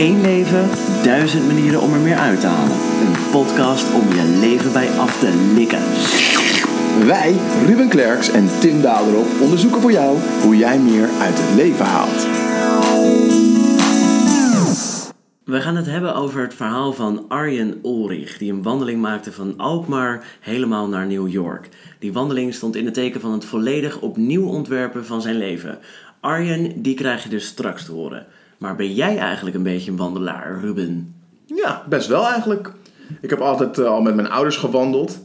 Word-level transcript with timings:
Eén 0.00 0.20
leven, 0.20 0.68
duizend 1.02 1.46
manieren 1.46 1.80
om 1.80 1.92
er 1.92 2.00
meer 2.00 2.16
uit 2.16 2.40
te 2.40 2.46
halen. 2.46 2.76
Een 3.06 3.30
podcast 3.30 3.94
om 3.94 4.08
je 4.08 4.38
leven 4.40 4.72
bij 4.72 4.88
af 4.88 5.18
te 5.18 5.52
likken. 5.54 5.82
Wij, 7.06 7.36
Ruben 7.66 7.88
Klerks 7.88 8.30
en 8.30 8.48
Tim 8.60 8.82
Daderop, 8.82 9.26
onderzoeken 9.40 9.80
voor 9.80 9.92
jou 9.92 10.18
hoe 10.42 10.56
jij 10.56 10.78
meer 10.78 11.08
uit 11.20 11.34
het 11.38 11.54
leven 11.54 11.84
haalt. 11.86 12.26
We 15.44 15.60
gaan 15.60 15.76
het 15.76 15.86
hebben 15.86 16.14
over 16.14 16.42
het 16.42 16.54
verhaal 16.54 16.92
van 16.92 17.24
Arjen 17.28 17.80
Ulrich, 17.84 18.38
die 18.38 18.52
een 18.52 18.62
wandeling 18.62 19.00
maakte 19.00 19.32
van 19.32 19.54
Alkmaar 19.56 20.38
helemaal 20.40 20.88
naar 20.88 21.06
New 21.06 21.28
York. 21.28 21.68
Die 21.98 22.12
wandeling 22.12 22.54
stond 22.54 22.76
in 22.76 22.84
het 22.84 22.94
teken 22.94 23.20
van 23.20 23.32
het 23.32 23.44
volledig 23.44 24.00
opnieuw 24.00 24.46
ontwerpen 24.46 25.06
van 25.06 25.22
zijn 25.22 25.36
leven. 25.36 25.78
Arjen, 26.20 26.82
die 26.82 26.94
krijg 26.94 27.22
je 27.22 27.28
dus 27.28 27.46
straks 27.46 27.84
te 27.84 27.92
horen. 27.92 28.26
Maar 28.60 28.76
ben 28.76 28.94
jij 28.94 29.18
eigenlijk 29.18 29.56
een 29.56 29.62
beetje 29.62 29.90
een 29.90 29.96
wandelaar, 29.96 30.60
Ruben? 30.60 31.14
Ja, 31.46 31.82
best 31.88 32.08
wel 32.08 32.26
eigenlijk. 32.26 32.72
Ik 33.20 33.30
heb 33.30 33.40
altijd 33.40 33.78
eh, 33.78 33.86
al 33.86 34.00
met 34.00 34.14
mijn 34.14 34.30
ouders 34.30 34.56
gewandeld. 34.56 35.18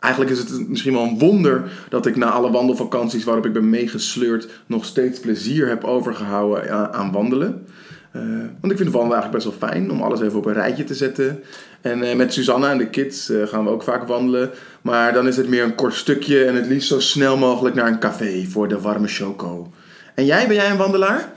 Eigenlijk 0.00 0.32
is 0.32 0.38
het 0.38 0.68
misschien 0.68 0.92
wel 0.92 1.02
een 1.02 1.18
wonder 1.18 1.70
dat 1.88 2.06
ik 2.06 2.16
na 2.16 2.30
alle 2.30 2.50
wandelvakanties 2.50 3.24
waarop 3.24 3.46
ik 3.46 3.52
ben 3.52 3.70
meegesleurd 3.70 4.48
nog 4.66 4.84
steeds 4.84 5.20
plezier 5.20 5.68
heb 5.68 5.84
overgehouden 5.84 6.72
aan, 6.72 6.92
aan 6.92 7.12
wandelen. 7.12 7.66
Eh, 8.14 8.22
want 8.60 8.72
ik 8.72 8.78
vind 8.78 8.90
wandelen 8.90 9.18
eigenlijk 9.18 9.44
best 9.44 9.58
wel 9.58 9.68
fijn 9.68 9.90
om 9.90 10.02
alles 10.02 10.20
even 10.20 10.38
op 10.38 10.46
een 10.46 10.52
rijtje 10.52 10.84
te 10.84 10.94
zetten. 10.94 11.42
En 11.80 12.02
eh, 12.02 12.16
met 12.16 12.32
Susanna 12.32 12.70
en 12.70 12.78
de 12.78 12.90
kids 12.90 13.30
eh, 13.30 13.46
gaan 13.46 13.64
we 13.64 13.70
ook 13.70 13.82
vaak 13.82 14.06
wandelen. 14.06 14.50
Maar 14.82 15.12
dan 15.12 15.26
is 15.26 15.36
het 15.36 15.48
meer 15.48 15.64
een 15.64 15.74
kort 15.74 15.94
stukje 15.94 16.44
en 16.44 16.54
het 16.54 16.66
liefst 16.66 16.88
zo 16.88 17.00
snel 17.00 17.36
mogelijk 17.36 17.74
naar 17.74 17.86
een 17.86 17.98
café 17.98 18.44
voor 18.48 18.68
de 18.68 18.80
warme 18.80 19.08
choco. 19.08 19.72
En 20.14 20.24
jij, 20.24 20.46
ben 20.46 20.56
jij 20.56 20.70
een 20.70 20.76
wandelaar? 20.76 21.32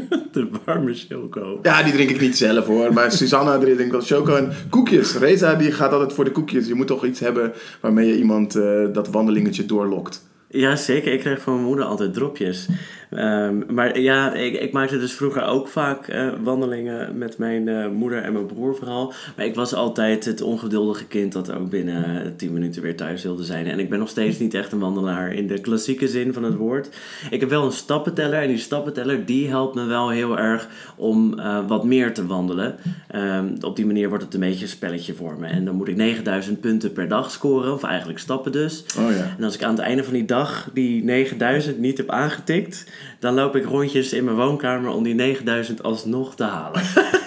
De 0.32 0.48
warme 0.64 0.94
choco. 0.94 1.58
Ja, 1.62 1.82
die 1.82 1.92
drink 1.92 2.10
ik 2.10 2.20
niet 2.20 2.36
zelf 2.36 2.66
hoor. 2.66 2.92
Maar 2.92 3.12
Susanna 3.12 3.58
drinkt 3.58 3.90
wel 3.90 4.00
choco 4.00 4.36
en 4.36 4.52
koekjes. 4.70 5.16
Reza 5.16 5.54
die 5.54 5.72
gaat 5.72 5.92
altijd 5.92 6.12
voor 6.12 6.24
de 6.24 6.30
koekjes. 6.32 6.66
Je 6.66 6.74
moet 6.74 6.86
toch 6.86 7.04
iets 7.04 7.20
hebben 7.20 7.52
waarmee 7.80 8.06
je 8.06 8.16
iemand 8.16 8.54
eh, 8.54 8.84
dat 8.92 9.08
wandelingetje 9.08 9.66
doorlokt. 9.66 10.30
Ja, 10.48 10.76
zeker. 10.76 11.12
Ik 11.12 11.20
kreeg 11.20 11.40
van 11.40 11.52
mijn 11.54 11.66
moeder 11.66 11.84
altijd 11.84 12.14
dropjes. 12.14 12.68
Ehm, 13.14 13.74
maar 13.74 14.00
ja, 14.00 14.32
ik, 14.32 14.60
ik 14.60 14.72
maakte 14.72 14.98
dus 14.98 15.12
vroeger 15.12 15.44
ook 15.44 15.68
vaak 15.68 16.08
eh, 16.08 16.28
wandelingen 16.42 17.18
met 17.18 17.38
mijn 17.38 17.68
eh, 17.68 17.88
moeder 17.88 18.22
en 18.22 18.32
mijn 18.32 18.46
broer 18.46 18.76
vooral. 18.76 19.12
Maar 19.36 19.46
ik 19.46 19.54
was 19.54 19.74
altijd 19.74 20.24
het 20.24 20.40
ongeduldige 20.40 21.06
kind 21.06 21.32
dat 21.32 21.52
ook 21.52 21.70
binnen 21.70 22.26
uh, 22.26 22.30
10 22.36 22.52
minuten 22.52 22.82
weer 22.82 22.96
thuis 22.96 23.22
wilde 23.22 23.44
zijn. 23.44 23.66
En 23.66 23.78
ik 23.78 23.90
ben 23.90 23.98
nog 23.98 24.08
steeds 24.08 24.38
niet 24.38 24.54
echt 24.54 24.72
een 24.72 24.78
wandelaar 24.78 25.32
in 25.32 25.46
de 25.46 25.60
klassieke 25.60 26.08
zin 26.08 26.32
van 26.32 26.42
het 26.42 26.54
woord. 26.54 26.88
Ik 27.30 27.40
heb 27.40 27.48
wel 27.48 27.64
een 27.64 27.72
stappenteller 27.72 28.42
en 28.42 28.48
die 28.48 28.58
stappenteller 28.58 29.24
die 29.24 29.48
helpt 29.48 29.74
me 29.74 29.84
wel 29.84 30.10
heel 30.10 30.38
erg 30.38 30.68
om 30.96 31.38
eh, 31.38 31.66
wat 31.66 31.84
meer 31.84 32.14
te 32.14 32.26
wandelen. 32.26 32.76
Ehm, 33.08 33.46
op 33.60 33.76
die 33.76 33.86
manier 33.86 34.08
wordt 34.08 34.24
het 34.24 34.34
een 34.34 34.40
beetje 34.40 34.62
een 34.62 34.70
spelletje 34.70 35.14
voor 35.14 35.36
me. 35.38 35.46
En 35.46 35.64
dan 35.64 35.74
moet 35.74 35.88
ik 35.88 35.96
9000 35.96 36.60
punten 36.60 36.92
per 36.92 37.08
dag 37.08 37.30
scoren, 37.30 37.72
of 37.72 37.82
eigenlijk 37.82 38.18
stappen 38.18 38.52
dus. 38.52 38.84
Oh 38.98 39.10
ja. 39.10 39.34
En 39.38 39.44
als 39.44 39.54
ik 39.54 39.62
aan 39.62 39.74
het 39.74 39.84
einde 39.84 40.04
van 40.04 40.12
die 40.12 40.24
dag 40.24 40.70
die 40.72 41.04
9000 41.04 41.78
niet 41.78 41.96
heb 41.96 42.10
aangetikt, 42.10 42.86
dan 43.18 43.34
loop 43.34 43.56
ik 43.56 43.64
rondjes 43.64 44.12
in 44.12 44.24
mijn 44.24 44.36
woonkamer 44.36 44.90
om 44.90 45.02
die 45.02 45.14
9000 45.14 45.82
alsnog 45.82 46.34
te 46.34 46.44
halen. 46.44 46.82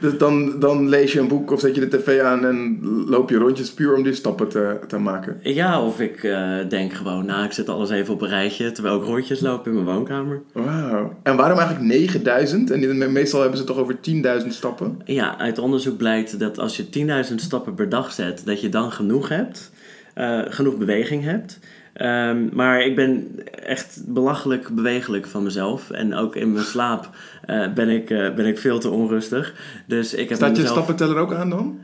Dus 0.00 0.18
dan, 0.18 0.60
dan 0.60 0.88
lees 0.88 1.12
je 1.12 1.20
een 1.20 1.28
boek 1.28 1.50
of 1.50 1.60
zet 1.60 1.74
je 1.74 1.88
de 1.88 1.98
tv 1.98 2.20
aan 2.20 2.46
en 2.46 2.80
loop 3.08 3.30
je 3.30 3.36
rondjes 3.36 3.72
puur 3.72 3.94
om 3.94 4.02
die 4.02 4.14
stappen 4.14 4.48
te, 4.48 4.78
te 4.88 4.98
maken. 4.98 5.40
ja, 5.42 5.82
of 5.82 6.00
ik 6.00 6.22
eh, 6.24 6.56
denk 6.68 6.92
gewoon, 6.92 7.26
nou, 7.26 7.44
ik 7.44 7.52
zet 7.52 7.68
alles 7.68 7.90
even 7.90 8.14
op 8.14 8.22
een 8.22 8.28
rijtje 8.28 8.72
terwijl 8.72 8.96
ik 8.96 9.04
rondjes 9.06 9.40
loop 9.40 9.66
in 9.66 9.72
mijn 9.72 9.84
woonkamer. 9.84 10.42
Wauw. 10.52 11.16
En 11.22 11.36
waarom 11.36 11.58
eigenlijk 11.58 11.88
9000? 11.88 12.70
En 12.70 13.12
meestal 13.12 13.40
hebben 13.40 13.58
ze 13.58 13.64
toch 13.64 13.78
over 13.78 13.96
10.000 14.42 14.46
stappen? 14.48 15.00
Ja, 15.04 15.38
uit 15.38 15.58
onderzoek 15.58 15.96
blijkt 15.96 16.38
dat 16.38 16.58
als 16.58 16.76
je 16.76 16.84
10.000 17.28 17.34
stappen 17.34 17.74
per 17.74 17.88
dag 17.88 18.12
zet, 18.12 18.42
dat 18.44 18.60
je 18.60 18.68
dan 18.68 18.92
genoeg 18.92 19.28
hebt, 19.28 19.72
eh, 20.14 20.40
genoeg 20.48 20.76
beweging 20.76 21.24
hebt. 21.24 21.58
Ehm, 21.92 22.48
maar 22.52 22.84
ik 22.84 22.96
ben 22.96 23.28
echt 23.64 24.02
belachelijk 24.06 24.68
bewegelijk 24.68 25.26
van 25.26 25.42
mezelf. 25.42 25.90
En 25.90 26.14
ook 26.14 26.36
in 26.36 26.52
mijn 26.52 26.64
slaap 26.64 27.10
eh, 27.44 27.72
ben, 27.72 27.88
ik, 27.88 28.10
eh, 28.10 28.34
ben 28.34 28.46
ik 28.46 28.58
veel 28.58 28.78
te 28.78 28.90
onrustig. 28.90 29.54
Dus 29.86 30.14
ik 30.14 30.28
heb 30.28 30.36
Staat 30.36 30.56
je 30.56 30.62
mezelf... 30.62 30.76
stappenteller 30.76 31.16
ook 31.16 31.32
aan 31.34 31.50
dan? 31.50 31.78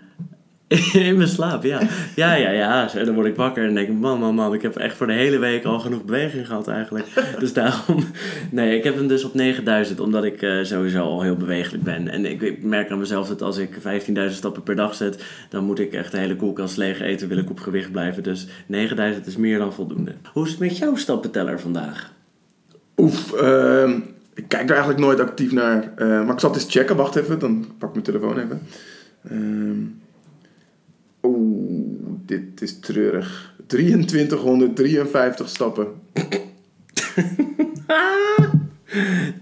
In 0.93 1.16
mijn 1.16 1.28
slaap, 1.28 1.62
ja. 1.62 1.81
Ja, 2.15 2.34
ja, 2.34 2.50
ja. 2.50 2.94
En 2.94 3.04
dan 3.04 3.15
word 3.15 3.27
ik 3.27 3.37
wakker 3.37 3.65
en 3.65 3.75
denk 3.75 3.88
ik, 3.88 3.94
man, 3.94 4.19
man, 4.19 4.34
man, 4.34 4.54
ik 4.54 4.62
heb 4.62 4.77
echt 4.77 4.97
voor 4.97 5.06
de 5.06 5.12
hele 5.12 5.38
week 5.38 5.65
al 5.65 5.78
genoeg 5.78 6.04
beweging 6.04 6.47
gehad 6.47 6.69
eigenlijk. 6.69 7.06
Dus 7.38 7.53
daarom, 7.53 8.04
nee, 8.50 8.76
ik 8.76 8.84
heb 8.84 8.94
hem 8.94 9.09
dus 9.09 9.25
op 9.25 9.34
9000, 9.34 10.00
omdat 10.00 10.25
ik 10.25 10.43
eh, 10.43 10.62
sowieso 10.62 11.03
al 11.03 11.22
heel 11.22 11.37
bewegelijk 11.37 11.82
ben. 11.82 12.09
En 12.09 12.25
ik, 12.25 12.43
ik 12.43 12.62
merk 12.62 12.91
aan 12.91 12.99
mezelf 12.99 13.28
dat 13.28 13.43
als 13.43 13.56
ik 13.56 13.71
15.000 13.75 14.31
stappen 14.31 14.62
per 14.62 14.76
dag 14.76 14.94
zet, 14.94 15.25
dan 15.49 15.65
moet 15.65 15.78
ik 15.78 15.93
echt 15.93 16.12
de 16.12 16.19
hele 16.19 16.37
koelkast 16.37 16.76
leeg 16.76 17.00
eten, 17.00 17.28
wil 17.28 17.38
ik 17.38 17.50
op 17.50 17.60
gewicht 17.60 17.93
blijven. 17.93 18.22
Dus 18.22 18.47
9000 18.66 19.26
is 19.26 19.37
meer 19.37 19.59
dan 19.59 19.72
voldoende. 19.72 20.15
Hoe 20.32 20.44
is 20.44 20.50
het 20.50 20.60
met 20.60 20.78
jouw 20.78 20.97
stappenteller 20.97 21.60
vandaag? 21.60 22.12
Oef, 22.97 23.32
ehm, 23.32 23.93
ik 24.34 24.49
kijk 24.49 24.65
er 24.65 24.71
eigenlijk 24.71 25.00
nooit 25.00 25.21
actief 25.21 25.53
naar. 25.53 25.93
Eh, 25.97 26.06
maar 26.06 26.34
ik 26.34 26.41
zal 26.41 26.50
het 26.50 26.62
eens 26.62 26.72
checken. 26.72 26.97
Wacht 26.97 27.16
even, 27.16 27.38
dan 27.38 27.66
pak 27.78 27.88
ik 27.88 27.94
mijn 27.94 28.05
telefoon 28.05 28.38
even. 28.38 28.60
Ehm 29.31 30.05
dit 32.44 32.62
is 32.62 32.78
treurig. 32.78 33.54
2353 33.66 35.48
stappen. 35.48 35.86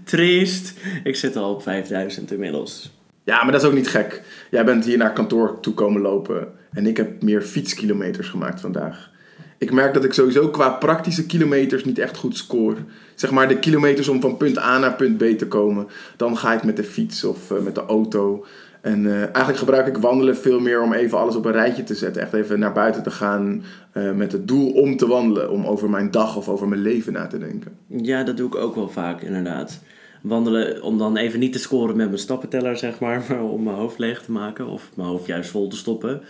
Triest. 0.03 0.73
Ik 1.03 1.15
zit 1.15 1.35
al 1.35 1.53
op 1.53 1.61
5000 1.61 2.31
inmiddels. 2.31 2.93
Ja, 3.23 3.43
maar 3.43 3.51
dat 3.51 3.61
is 3.61 3.67
ook 3.67 3.73
niet 3.73 3.87
gek. 3.87 4.21
Jij 4.51 4.65
bent 4.65 4.85
hier 4.85 4.97
naar 4.97 5.13
kantoor 5.13 5.59
toe 5.59 5.73
komen 5.73 6.01
lopen. 6.01 6.47
En 6.71 6.87
ik 6.87 6.97
heb 6.97 7.21
meer 7.21 7.41
fietskilometers 7.41 8.27
gemaakt 8.27 8.61
vandaag. 8.61 9.13
Ik 9.57 9.71
merk 9.71 9.93
dat 9.93 10.03
ik 10.03 10.13
sowieso 10.13 10.49
qua 10.49 10.69
praktische 10.69 11.25
kilometers 11.25 11.85
niet 11.85 11.99
echt 11.99 12.17
goed 12.17 12.37
score. 12.37 12.75
Zeg 13.15 13.31
maar 13.31 13.47
de 13.47 13.59
kilometers 13.59 14.07
om 14.07 14.21
van 14.21 14.37
punt 14.37 14.57
A 14.57 14.77
naar 14.77 14.95
punt 14.95 15.17
B 15.17 15.23
te 15.37 15.47
komen. 15.47 15.87
Dan 16.17 16.37
ga 16.37 16.53
ik 16.53 16.63
met 16.63 16.77
de 16.77 16.83
fiets 16.83 17.23
of 17.23 17.51
eh, 17.51 17.59
met 17.59 17.75
de 17.75 17.85
auto. 17.85 18.45
En 18.85 19.05
eh, 19.05 19.21
eigenlijk 19.21 19.57
gebruik 19.57 19.87
ik 19.87 19.97
wandelen 19.97 20.37
veel 20.37 20.59
meer 20.59 20.81
om 20.81 20.93
even 20.93 21.17
alles 21.17 21.35
op 21.35 21.45
een 21.45 21.51
rijtje 21.51 21.83
te 21.83 21.95
zetten. 21.95 22.21
Echt 22.21 22.33
even 22.33 22.59
naar 22.59 22.73
buiten 22.73 23.03
te 23.03 23.11
gaan 23.11 23.63
eh, 23.91 24.11
met 24.11 24.31
het 24.31 24.47
doel 24.47 24.71
om 24.71 24.97
te 24.97 25.07
wandelen. 25.07 25.51
Om 25.51 25.65
over 25.65 25.89
mijn 25.89 26.11
dag 26.11 26.37
of 26.37 26.49
over 26.49 26.67
mijn 26.67 26.81
leven 26.81 27.13
na 27.13 27.27
te 27.27 27.37
denken. 27.37 27.71
Ja, 27.87 28.23
dat 28.23 28.37
doe 28.37 28.47
ik 28.47 28.55
ook 28.55 28.75
wel 28.75 28.89
vaak, 28.89 29.21
inderdaad. 29.21 29.79
Wandelen 30.21 30.83
om 30.83 30.97
dan 30.97 31.17
even 31.17 31.39
niet 31.39 31.53
te 31.53 31.59
scoren 31.59 31.95
met 31.95 32.07
mijn 32.07 32.19
stappenteller, 32.19 32.77
zeg 32.77 32.99
maar, 32.99 33.23
maar 33.29 33.43
om 33.43 33.63
mijn 33.63 33.75
hoofd 33.75 33.97
leeg 33.97 34.21
te 34.21 34.31
maken 34.31 34.67
of 34.67 34.89
mijn 34.95 35.07
hoofd 35.07 35.25
juist 35.25 35.49
vol 35.49 35.67
te 35.67 35.77
stoppen. 35.77 36.21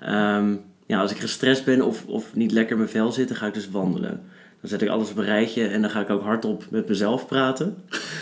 Ehm, 0.00 0.54
ja, 0.86 1.00
als 1.00 1.10
ik 1.10 1.18
gestrest 1.18 1.64
ben 1.64 1.82
of, 1.82 2.06
of 2.06 2.34
niet 2.34 2.52
lekker 2.52 2.72
in 2.72 2.78
mijn 2.78 2.90
vel 2.90 3.12
zit, 3.12 3.28
dan 3.28 3.36
ga 3.36 3.46
ik 3.46 3.54
dus 3.54 3.70
wandelen. 3.70 4.20
Dan 4.60 4.70
zet 4.70 4.82
ik 4.82 4.88
alles 4.88 5.10
op 5.10 5.16
een 5.16 5.24
rijtje 5.24 5.66
en 5.66 5.80
dan 5.80 5.90
ga 5.90 6.00
ik 6.00 6.10
ook 6.10 6.22
hardop 6.22 6.64
met 6.70 6.88
mezelf 6.88 7.26
praten. 7.26 7.76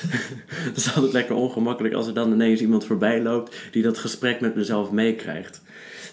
dat 0.67 0.77
is 0.77 0.95
altijd 0.95 1.13
lekker 1.13 1.35
ongemakkelijk 1.35 1.95
als 1.95 2.07
er 2.07 2.15
dan 2.15 2.33
ineens 2.33 2.61
iemand 2.61 2.85
voorbij 2.85 3.23
loopt 3.23 3.57
die 3.71 3.83
dat 3.83 3.99
gesprek 3.99 4.41
met 4.41 4.55
mezelf 4.55 4.91
meekrijgt. 4.91 5.63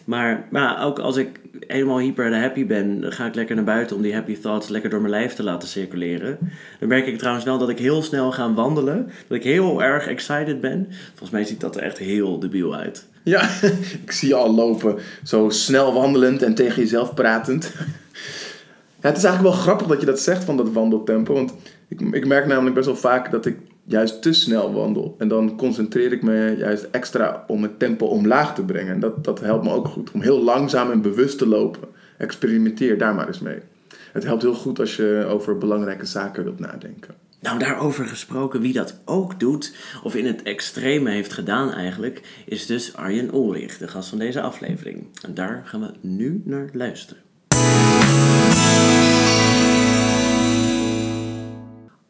Maar, 0.05 0.47
maar 0.49 0.85
ook 0.85 0.99
als 0.99 1.15
ik 1.17 1.39
helemaal 1.67 1.99
hyper 1.99 2.39
happy 2.39 2.65
ben, 2.65 3.01
dan 3.01 3.11
ga 3.11 3.25
ik 3.25 3.35
lekker 3.35 3.55
naar 3.55 3.65
buiten 3.65 3.95
om 3.95 4.01
die 4.01 4.13
happy 4.13 4.37
thoughts 4.39 4.67
lekker 4.67 4.89
door 4.89 5.01
mijn 5.01 5.13
lijf 5.13 5.33
te 5.33 5.43
laten 5.43 5.67
circuleren. 5.67 6.37
Dan 6.79 6.89
merk 6.89 7.07
ik 7.07 7.17
trouwens 7.17 7.45
wel 7.45 7.57
dat 7.57 7.69
ik 7.69 7.79
heel 7.79 8.03
snel 8.03 8.31
ga 8.31 8.53
wandelen. 8.53 9.11
Dat 9.27 9.37
ik 9.37 9.43
heel 9.43 9.83
erg 9.83 10.07
excited 10.07 10.61
ben. 10.61 10.87
Volgens 11.09 11.29
mij 11.29 11.43
ziet 11.43 11.59
dat 11.59 11.75
er 11.75 11.81
echt 11.81 11.97
heel 11.97 12.39
debiel 12.39 12.75
uit. 12.75 13.05
Ja, 13.23 13.49
ik 14.03 14.11
zie 14.11 14.27
je 14.27 14.35
al 14.35 14.55
lopen. 14.55 14.97
Zo 15.23 15.49
snel 15.49 15.93
wandelend 15.93 16.41
en 16.41 16.55
tegen 16.55 16.81
jezelf 16.81 17.13
pratend. 17.13 17.71
Het 19.05 19.17
is 19.17 19.23
eigenlijk 19.23 19.55
wel 19.55 19.63
grappig 19.63 19.87
dat 19.87 19.99
je 19.99 20.05
dat 20.05 20.19
zegt 20.19 20.43
van 20.43 20.57
dat 20.57 20.71
wandeltempo. 20.71 21.33
Want 21.33 21.53
ik, 21.87 22.01
ik 22.01 22.27
merk 22.27 22.45
namelijk 22.45 22.75
best 22.75 22.85
wel 22.85 22.95
vaak 22.95 23.31
dat 23.31 23.45
ik 23.45 23.57
juist 23.83 24.21
te 24.21 24.33
snel 24.33 24.73
wandel. 24.73 25.15
En 25.17 25.27
dan 25.27 25.57
concentreer 25.57 26.11
ik 26.11 26.21
me 26.21 26.55
juist 26.57 26.87
extra 26.91 27.43
om 27.47 27.63
het 27.63 27.79
tempo 27.79 28.05
omlaag 28.05 28.55
te 28.55 28.63
brengen. 28.63 28.93
En 28.93 28.99
dat, 28.99 29.23
dat 29.23 29.39
helpt 29.39 29.63
me 29.63 29.71
ook 29.71 29.87
goed. 29.87 30.11
Om 30.11 30.21
heel 30.21 30.43
langzaam 30.43 30.91
en 30.91 31.01
bewust 31.01 31.37
te 31.37 31.47
lopen. 31.47 31.87
Experimenteer 32.17 32.97
daar 32.97 33.15
maar 33.15 33.27
eens 33.27 33.39
mee. 33.39 33.59
Het 34.11 34.23
helpt 34.23 34.41
heel 34.41 34.53
goed 34.53 34.79
als 34.79 34.95
je 34.95 35.25
over 35.29 35.57
belangrijke 35.57 36.05
zaken 36.05 36.43
wilt 36.43 36.59
nadenken. 36.59 37.15
Nou, 37.39 37.59
daarover 37.59 38.05
gesproken, 38.05 38.61
wie 38.61 38.73
dat 38.73 39.01
ook 39.05 39.39
doet, 39.39 39.75
of 40.03 40.15
in 40.15 40.25
het 40.25 40.43
extreme 40.43 41.09
heeft 41.09 41.33
gedaan 41.33 41.71
eigenlijk, 41.71 42.43
is 42.45 42.65
dus 42.65 42.95
Arjen 42.95 43.33
Ulrich, 43.33 43.77
de 43.77 43.87
gast 43.87 44.09
van 44.09 44.17
deze 44.17 44.41
aflevering. 44.41 45.07
En 45.21 45.33
daar 45.33 45.61
gaan 45.65 45.81
we 45.81 45.91
nu 46.01 46.41
naar 46.45 46.69
luisteren. 46.73 47.24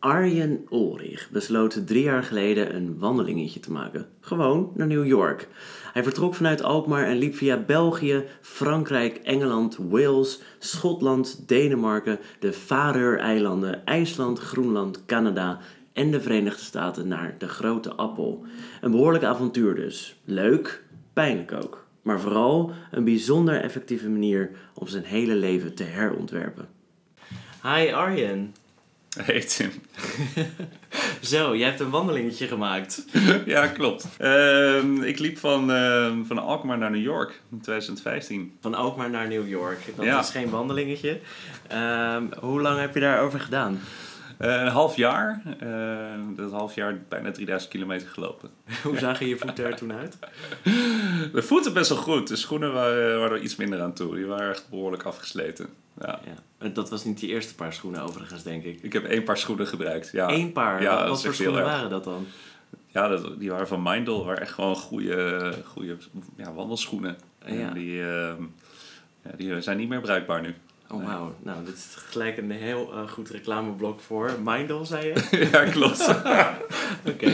Arjen 0.06 0.66
Ulrich 0.72 1.30
besloot 1.32 1.88
drie 1.88 2.04
jaar 2.04 2.24
geleden 2.24 2.76
een 2.76 3.00
wandelingetje 3.00 3.60
te 3.60 3.72
maken. 3.72 4.08
Gewoon 4.20 4.72
naar 4.76 4.88
New 4.88 5.06
York. 5.06 5.48
Hij 5.94 6.04
vertrok 6.04 6.36
vanuit 6.36 6.64
Alkmaar 6.64 7.04
en 7.04 7.18
liep 7.18 7.36
via 7.36 7.58
België, 7.58 8.24
Frankrijk, 8.42 9.18
Engeland, 9.18 9.78
Wales, 9.90 10.42
Schotland, 10.60 11.48
Denemarken, 11.48 12.20
de 12.40 12.54
Faroe-eilanden, 12.54 13.86
IJsland, 13.86 14.40
Groenland, 14.40 15.06
Canada, 15.06 15.60
en 15.94 16.12
de 16.12 16.22
Verenigde 16.22 16.64
Staten 16.64 17.08
naar 17.08 17.36
de 17.38 17.48
Grote 17.48 17.94
Appel. 17.94 18.46
Een 18.82 18.92
behoorlijk 18.92 19.24
avontuur 19.24 19.76
dus. 19.76 20.22
Leuk, 20.26 20.84
pijnlijk 21.14 21.52
ook. 21.52 21.86
Maar 22.02 22.20
vooral 22.20 22.72
een 22.92 23.04
bijzonder 23.04 23.62
effectieve 23.62 24.10
manier 24.10 24.52
om 24.74 24.88
zijn 24.88 25.04
hele 25.04 25.36
leven 25.36 25.76
te 25.76 25.84
herontwerpen. 25.84 26.68
Hi 27.64 27.92
Arjen. 27.92 28.54
Hey 29.26 29.40
Tim. 29.42 29.72
Zo, 31.22 31.56
jij 31.56 31.68
hebt 31.68 31.80
een 31.80 31.90
wandelingetje 31.90 32.48
gemaakt. 32.48 33.06
ja, 33.46 33.68
klopt. 33.68 34.08
Ehm, 34.18 35.02
ik 35.04 35.20
liep 35.20 35.38
van, 35.38 35.72
ehm, 35.72 36.24
van 36.24 36.38
Alkmaar 36.40 36.78
naar 36.78 36.92
New 36.92 37.02
York 37.04 37.42
in 37.52 37.62
2015. 37.62 38.58
Van 38.62 38.74
Alkmaar 38.74 39.10
naar 39.10 39.28
New 39.28 39.48
York. 39.50 39.80
Dat 39.96 40.06
Ja. 40.06 40.20
is 40.20 40.30
geen 40.30 40.50
wandelingetje. 40.50 41.20
Ehm, 41.68 42.24
hoe 42.40 42.62
lang 42.62 42.80
heb 42.80 42.94
je 42.94 43.00
daarover 43.00 43.40
gedaan? 43.40 43.80
Eh, 44.38 44.62
een 44.62 44.68
half 44.68 44.96
jaar. 44.96 45.42
Ehm, 45.60 46.36
dat 46.36 46.52
half 46.52 46.76
jaar 46.76 47.00
bijna 47.10 47.32
3000 47.32 47.72
kilometer 47.72 48.08
gelopen. 48.08 48.50
Hoe 48.84 48.98
zagen 48.98 49.28
je 49.28 49.38
voeten 49.38 49.66
er 49.66 49.76
toen 49.76 49.94
uit? 49.94 50.18
De 51.34 51.42
voeten 51.42 51.74
best 51.74 51.90
wel 51.90 51.98
goed. 51.98 52.28
De 52.28 52.36
schoenen 52.36 52.74
waren, 52.74 53.20
waren 53.20 53.38
er 53.38 53.44
iets 53.44 53.56
minder 53.56 53.82
aan 53.82 53.94
toe. 53.94 54.16
Die 54.16 54.26
waren 54.26 54.50
echt 54.50 54.70
behoorlijk 54.70 55.04
afgesleten. 55.04 55.68
Ja. 56.02 56.20
Ja. 56.26 56.34
Dat 56.74 56.90
was 56.90 57.04
niet 57.04 57.20
je 57.20 57.28
eerste 57.28 57.56
paar 57.56 57.74
schoenen 57.74 58.02
overigens, 58.02 58.44
denk 58.44 58.64
ik. 58.64 58.80
Ik 58.82 58.94
heb 58.94 59.04
één 59.06 59.24
paar 59.24 59.38
schoenen 59.38 59.68
gebruikt. 59.68 60.10
Ja, 60.12 60.30
Eén 60.30 60.52
paar? 60.52 60.82
Ja, 60.82 61.08
Wat- 61.08 61.24
voor 61.24 61.34
schoenen 61.34 61.62
erg. 61.62 61.72
waren 61.72 61.90
dat 61.90 62.04
dan? 62.04 62.26
ja 62.88 63.08
dat, 63.08 63.40
die 63.40 63.52
waren 63.52 63.68
van 63.68 63.84
Mindel. 63.84 64.26
waren 64.26 64.42
echt 64.42 64.52
gewoon 64.54 64.76
goede, 64.76 65.54
goede 65.66 65.98
ja, 66.38 66.54
wandelschoenen. 66.54 67.18
Ja. 67.46 67.48
En 67.48 67.74
die, 67.74 68.02
ehm, 68.02 68.44
ja, 69.24 69.32
die 69.38 69.62
zijn 69.62 69.78
niet 69.78 69.90
meer 69.90 70.02
bruikbaar 70.02 70.42
nu. 70.42 70.56
Oh 70.90 71.06
wauw, 71.06 71.36
nou 71.44 71.66
dit 71.66 71.74
is 71.74 71.96
gelijk 71.96 72.38
een 72.38 72.52
heel 72.52 72.92
eh, 72.94 73.08
goed 73.10 73.30
reclameblok 73.30 74.00
voor 74.00 74.32
Mindel, 74.44 74.86
zei 74.86 75.06
je? 75.08 75.48
ja, 75.52 75.64
klopt. 75.66 76.10
Oké. 77.12 77.32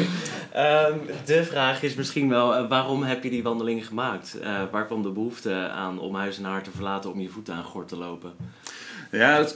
Ehm, 0.51 0.97
de 1.25 1.43
vraag 1.43 1.83
is 1.83 1.95
misschien 1.95 2.29
wel, 2.29 2.55
eh, 2.55 2.67
waarom 2.69 3.03
heb 3.03 3.23
je 3.23 3.29
die 3.29 3.43
wandeling 3.43 3.85
gemaakt? 3.87 4.39
Eh, 4.39 4.61
waar 4.71 4.85
kwam 4.85 5.01
de 5.01 5.09
behoefte 5.09 5.53
aan 5.69 5.99
om 5.99 6.15
huis 6.15 6.37
en 6.37 6.43
haar 6.43 6.63
te 6.63 6.71
verlaten 6.71 7.11
om 7.11 7.19
je 7.19 7.29
voeten 7.29 7.53
aan 7.53 7.63
gort 7.63 7.87
te 7.87 7.97
lopen? 7.97 8.33
Ja, 9.11 9.47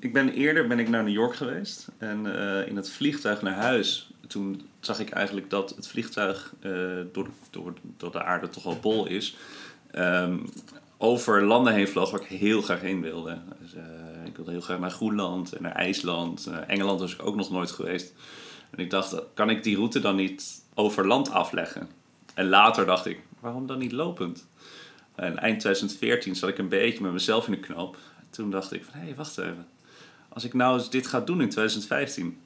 ik 0.00 0.12
ben 0.12 0.28
eerder 0.28 0.66
ben 0.66 0.78
ik 0.78 0.88
naar 0.88 1.04
New 1.04 1.12
York 1.12 1.34
geweest. 1.34 1.88
En 1.98 2.38
eh, 2.38 2.68
in 2.68 2.76
het 2.76 2.90
vliegtuig 2.90 3.42
naar 3.42 3.54
huis, 3.54 4.10
toen 4.26 4.68
zag 4.80 5.00
ik 5.00 5.10
eigenlijk 5.10 5.50
dat 5.50 5.74
het 5.76 5.88
vliegtuig 5.88 6.54
eh, 6.60 6.70
door, 7.12 7.28
door, 7.50 7.74
door 7.96 8.12
de 8.12 8.22
aarde 8.22 8.48
toch 8.48 8.62
wel 8.62 8.78
bol 8.80 9.06
is. 9.06 9.36
ehm, 9.90 10.38
over 10.96 11.42
landen 11.42 11.72
heen 11.72 11.88
vloog 11.88 12.10
waar 12.10 12.20
ik 12.20 12.26
heel 12.26 12.62
graag 12.62 12.80
heen 12.80 13.00
wilde. 13.00 13.38
Dus, 13.60 13.74
eh, 13.74 13.82
ik 14.24 14.36
wilde 14.36 14.50
heel 14.50 14.60
graag 14.60 14.78
naar 14.78 14.90
Groenland 14.90 15.52
en 15.52 15.62
naar 15.62 15.74
IJsland. 15.74 16.50
Engeland 16.66 17.00
was 17.00 17.14
ik 17.14 17.26
ook 17.26 17.36
nog 17.36 17.50
nooit 17.50 17.70
geweest. 17.70 18.14
En 18.70 18.78
ik 18.78 18.90
dacht, 18.90 19.22
kan 19.34 19.50
ik 19.50 19.62
die 19.62 19.76
route 19.76 20.00
dan 20.00 20.16
niet 20.16 20.62
over 20.74 21.06
land 21.06 21.30
afleggen? 21.30 21.88
En 22.34 22.48
later 22.48 22.86
dacht 22.86 23.06
ik, 23.06 23.20
waarom 23.40 23.66
dan 23.66 23.78
niet 23.78 23.92
lopend? 23.92 24.46
En 25.14 25.38
eind 25.38 25.60
2014 25.60 26.36
zat 26.36 26.48
ik 26.48 26.58
een 26.58 26.68
beetje 26.68 27.02
met 27.02 27.12
mezelf 27.12 27.46
in 27.46 27.52
de 27.52 27.60
knoop. 27.60 27.96
Toen 28.34 28.50
dacht 28.50 28.72
ik 28.72 28.84
van, 28.84 29.00
hé, 29.00 29.06
hey, 29.06 29.14
wacht 29.14 29.38
even. 29.38 29.66
Als 30.28 30.44
ik 30.44 30.54
nou 30.54 30.78
eens 30.78 30.90
dit 30.90 31.06
ga 31.06 31.20
doen 31.20 31.40
in 31.40 31.48
2015... 31.48 32.38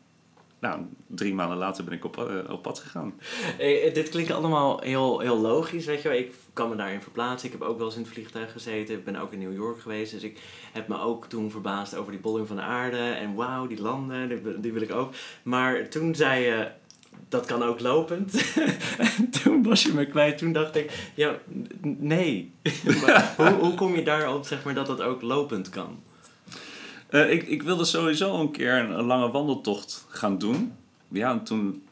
Nou, 0.61 0.81
drie 1.07 1.35
maanden 1.35 1.59
later 1.59 1.85
ben 1.85 1.95
ik 1.95 2.05
op, 2.05 2.19
eh, 2.19 2.51
op 2.51 2.63
pad 2.63 2.79
gegaan. 2.79 3.21
Eh, 3.59 3.95
dit 3.95 4.09
klinkt 4.09 4.31
allemaal 4.31 4.81
heel, 4.81 5.21
heel 5.21 5.39
logisch, 5.39 5.87
weet 5.87 6.03
je 6.03 6.09
wel. 6.09 6.19
Ik 6.19 6.35
kan 6.53 6.69
me 6.69 6.77
daarin 6.77 7.03
verplaatsen. 7.03 7.49
Ik 7.53 7.59
heb 7.59 7.69
ook 7.69 7.77
wel 7.77 7.87
eens 7.87 7.97
in 7.97 8.03
het 8.03 8.11
vliegtuig 8.11 8.53
gezeten. 8.53 8.95
Ik 8.95 9.05
ben 9.05 9.17
ook 9.17 9.33
in 9.33 9.39
New 9.39 9.55
York 9.55 9.81
geweest. 9.81 10.13
Dus 10.13 10.23
ik 10.23 10.41
heb 10.73 10.89
me 10.89 11.01
ook 11.01 11.27
toen 11.27 11.51
verbaasd 11.51 11.97
over 11.97 12.13
die 12.13 12.21
bolling 12.21 12.47
van 12.47 12.57
de 12.57 12.63
aarde. 12.63 12.97
En 12.97 13.35
wauw, 13.35 13.67
die 13.67 13.81
landen, 13.81 14.29
die, 14.29 14.61
die 14.61 14.73
wil 14.73 14.83
ik 14.83 14.93
ook. 14.93 15.15
Maar 15.43 15.89
toen 15.89 16.15
zei 16.15 16.45
je, 16.45 16.71
dat 17.29 17.47
kan 17.47 17.63
ook 17.63 17.81
lopend. 17.81 18.53
en 19.17 19.31
toen 19.31 19.63
was 19.63 19.83
je 19.83 19.93
me 19.93 20.07
kwijt. 20.07 20.39
Toen 20.39 20.53
dacht 20.53 20.77
ik, 20.77 21.11
ja, 21.15 21.39
nee. 21.83 22.53
maar 23.03 23.35
hoe, 23.37 23.49
hoe 23.49 23.75
kom 23.75 23.95
je 23.95 24.03
daarop, 24.03 24.47
zeg 24.47 24.65
maar, 24.65 24.75
dat 24.75 24.87
dat 24.87 25.01
ook 25.01 25.23
lopend 25.23 25.69
kan? 25.69 25.99
Eh, 27.09 27.33
ik, 27.33 27.43
ik 27.43 27.63
wilde 27.63 27.85
sowieso 27.85 28.41
een 28.41 28.51
keer 28.51 28.75
een, 28.75 28.99
een 28.99 29.05
lange 29.05 29.31
wandeltocht 29.31 30.07
gaan 30.09 30.39
doen. 30.39 30.73
Ja, 31.09 31.31
en 31.31 31.45
toen 31.45 31.83